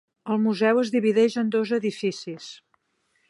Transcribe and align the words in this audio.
El 0.35 0.39
museu 0.45 0.79
es 0.83 0.91
divideix 0.95 1.37
en 1.43 1.53
dos 1.57 1.73
edificis. 1.79 2.51